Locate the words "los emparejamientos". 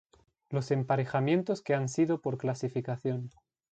0.49-1.61